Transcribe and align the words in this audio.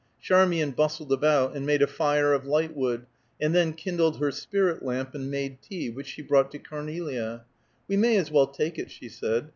Charmian 0.19 0.71
bustled 0.71 1.11
about, 1.11 1.55
and 1.55 1.63
made 1.63 1.83
a 1.83 1.85
fire 1.85 2.33
of 2.33 2.43
lightwood, 2.47 3.05
and 3.39 3.53
then 3.53 3.73
kindled 3.73 4.17
her 4.17 4.31
spirit 4.31 4.81
lamp, 4.81 5.13
and 5.13 5.29
made 5.29 5.61
tea, 5.61 5.91
which 5.91 6.07
she 6.07 6.23
brought 6.23 6.49
to 6.53 6.57
Cornelia. 6.57 7.43
"We 7.87 7.97
may 7.97 8.17
as 8.17 8.31
well 8.31 8.47
take 8.47 8.79
it," 8.79 8.89
she 8.89 9.09
said. 9.09 9.49